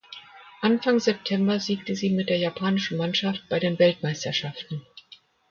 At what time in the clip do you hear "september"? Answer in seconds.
0.99-1.59